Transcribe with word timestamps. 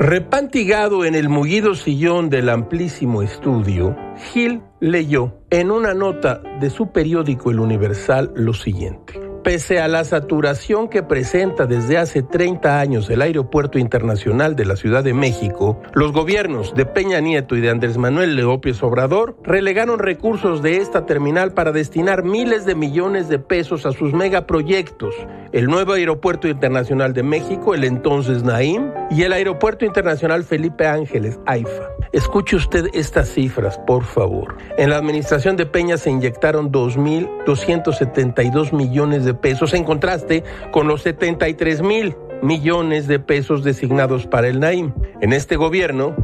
Repantigado 0.00 1.04
en 1.04 1.16
el 1.16 1.28
mullido 1.28 1.74
sillón 1.74 2.30
del 2.30 2.50
amplísimo 2.50 3.20
estudio, 3.20 3.96
Gil 4.32 4.62
leyó 4.78 5.34
en 5.50 5.72
una 5.72 5.92
nota 5.92 6.40
de 6.60 6.70
su 6.70 6.92
periódico 6.92 7.50
El 7.50 7.58
Universal 7.58 8.30
lo 8.36 8.54
siguiente. 8.54 9.17
Pese 9.42 9.80
a 9.80 9.88
la 9.88 10.04
saturación 10.04 10.88
que 10.88 11.02
presenta 11.02 11.66
desde 11.66 11.96
hace 11.96 12.22
30 12.22 12.80
años 12.80 13.08
el 13.08 13.22
Aeropuerto 13.22 13.78
Internacional 13.78 14.56
de 14.56 14.64
la 14.64 14.76
Ciudad 14.76 15.04
de 15.04 15.14
México, 15.14 15.80
los 15.94 16.12
gobiernos 16.12 16.74
de 16.74 16.84
Peña 16.84 17.20
Nieto 17.20 17.56
y 17.56 17.60
de 17.60 17.70
Andrés 17.70 17.98
Manuel 17.98 18.36
López 18.36 18.82
Obrador 18.82 19.36
relegaron 19.44 20.00
recursos 20.00 20.62
de 20.62 20.78
esta 20.78 21.06
terminal 21.06 21.54
para 21.54 21.72
destinar 21.72 22.24
miles 22.24 22.66
de 22.66 22.74
millones 22.74 23.28
de 23.28 23.38
pesos 23.38 23.86
a 23.86 23.92
sus 23.92 24.12
megaproyectos, 24.12 25.14
el 25.52 25.66
nuevo 25.66 25.92
Aeropuerto 25.92 26.48
Internacional 26.48 27.14
de 27.14 27.22
México, 27.22 27.74
el 27.74 27.84
entonces 27.84 28.42
Naim, 28.42 28.90
y 29.10 29.22
el 29.22 29.32
Aeropuerto 29.32 29.84
Internacional 29.84 30.44
Felipe 30.44 30.86
Ángeles, 30.86 31.38
AIFA. 31.46 31.98
Escuche 32.12 32.56
usted 32.56 32.86
estas 32.94 33.28
cifras, 33.28 33.78
por 33.78 34.02
favor. 34.02 34.56
En 34.78 34.90
la 34.90 34.96
administración 34.96 35.56
de 35.56 35.66
Peña 35.66 35.98
se 35.98 36.10
inyectaron 36.10 36.72
2.272 36.72 38.72
millones 38.72 39.26
de 39.26 39.27
pesos, 39.34 39.74
en 39.74 39.84
contraste 39.84 40.44
con 40.70 40.88
los 40.88 41.02
73 41.02 41.82
mil 41.82 42.16
millones 42.42 43.06
de 43.08 43.18
pesos 43.18 43.64
designados 43.64 44.26
para 44.26 44.48
el 44.48 44.60
Naim. 44.60 44.92
En 45.20 45.32
este 45.32 45.56
gobierno 45.56 46.14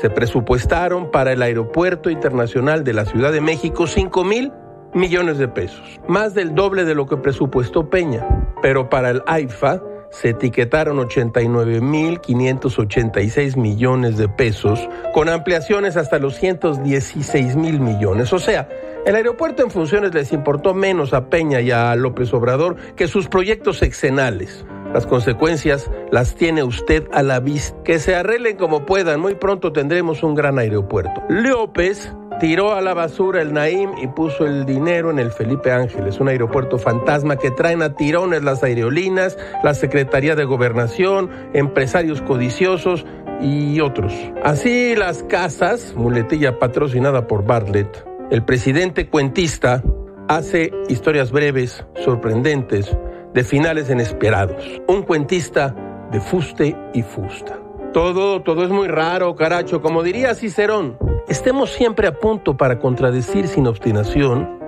se 0.00 0.10
presupuestaron 0.10 1.10
para 1.10 1.32
el 1.32 1.42
Aeropuerto 1.42 2.10
Internacional 2.10 2.84
de 2.84 2.92
la 2.92 3.04
Ciudad 3.04 3.32
de 3.32 3.40
México 3.40 3.86
5 3.86 4.24
mil 4.24 4.52
millones 4.94 5.38
de 5.38 5.48
pesos, 5.48 6.00
más 6.08 6.34
del 6.34 6.54
doble 6.54 6.84
de 6.84 6.94
lo 6.94 7.06
que 7.06 7.16
presupuestó 7.16 7.90
Peña. 7.90 8.26
Pero 8.62 8.88
para 8.88 9.10
el 9.10 9.22
AIFA 9.26 9.82
se 10.10 10.30
etiquetaron 10.30 10.96
89.586 10.98 13.56
millones 13.56 14.16
de 14.16 14.28
pesos, 14.28 14.88
con 15.14 15.28
ampliaciones 15.28 15.96
hasta 15.96 16.18
los 16.18 16.34
116 16.36 17.54
mil 17.56 17.80
millones. 17.80 18.32
O 18.32 18.38
sea, 18.38 18.68
el 19.06 19.14
aeropuerto 19.14 19.62
en 19.62 19.70
funciones 19.70 20.12
les 20.14 20.32
importó 20.32 20.74
menos 20.74 21.14
a 21.14 21.30
Peña 21.30 21.60
y 21.60 21.70
a 21.70 21.94
López 21.96 22.34
Obrador 22.34 22.76
que 22.96 23.06
sus 23.08 23.28
proyectos 23.28 23.82
exenales. 23.82 24.64
Las 24.92 25.06
consecuencias 25.06 25.88
las 26.10 26.34
tiene 26.34 26.64
usted 26.64 27.06
a 27.12 27.22
la 27.22 27.38
vista. 27.40 27.76
Que 27.84 28.00
se 28.00 28.16
arreglen 28.16 28.56
como 28.56 28.86
puedan, 28.86 29.20
muy 29.20 29.36
pronto 29.36 29.72
tendremos 29.72 30.22
un 30.22 30.34
gran 30.34 30.58
aeropuerto. 30.58 31.22
López 31.28 32.10
tiró 32.40 32.74
a 32.74 32.80
la 32.80 32.94
basura 32.94 33.42
el 33.42 33.52
Naim 33.52 33.92
y 34.02 34.08
puso 34.08 34.46
el 34.46 34.66
dinero 34.66 35.10
en 35.10 35.18
el 35.18 35.30
Felipe 35.30 35.70
Ángeles, 35.70 36.18
un 36.18 36.28
aeropuerto 36.28 36.78
fantasma 36.78 37.36
que 37.36 37.50
traen 37.50 37.82
a 37.82 37.94
tirones 37.94 38.42
las 38.42 38.64
aerolíneas, 38.64 39.38
la 39.62 39.74
Secretaría 39.74 40.34
de 40.34 40.44
Gobernación, 40.44 41.30
empresarios 41.52 42.22
codiciosos 42.22 43.06
y 43.40 43.80
otros. 43.80 44.12
Así 44.42 44.96
las 44.96 45.22
casas, 45.22 45.94
muletilla 45.94 46.58
patrocinada 46.58 47.26
por 47.26 47.44
Bartlett, 47.44 48.04
el 48.30 48.42
presidente 48.44 49.08
cuentista 49.08 49.82
hace 50.28 50.72
historias 50.88 51.32
breves, 51.32 51.84
sorprendentes, 51.96 52.96
de 53.34 53.44
finales 53.44 53.90
inesperados. 53.90 54.80
Un 54.88 55.02
cuentista 55.02 55.74
de 56.10 56.20
fuste 56.20 56.76
y 56.94 57.02
fusta. 57.02 57.69
Todo, 57.92 58.42
todo 58.42 58.62
es 58.62 58.70
muy 58.70 58.86
raro, 58.86 59.34
caracho. 59.34 59.82
Como 59.82 60.04
diría 60.04 60.34
Cicerón, 60.36 60.96
estemos 61.28 61.70
siempre 61.70 62.06
a 62.06 62.18
punto 62.18 62.56
para 62.56 62.78
contradecir 62.78 63.48
sin 63.48 63.66
obstinación 63.66 64.60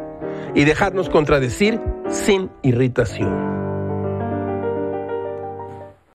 y 0.55 0.64
dejarnos 0.64 1.09
contradecir 1.09 1.81
sin 2.09 2.51
irritación. 2.62 3.52